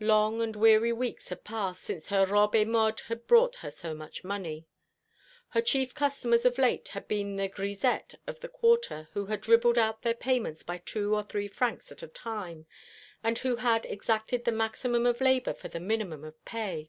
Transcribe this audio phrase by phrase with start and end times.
[0.00, 3.94] Long and weary weeks had passed since her robes et modes had brought her so
[3.94, 4.66] much money.
[5.50, 9.78] Her chief customers of late had been the grisettes of the quarter, who had dribbled
[9.78, 12.66] out their payments by two or three francs at a time,
[13.22, 16.88] and who had exacted the maximum of labour for the minimum of pay.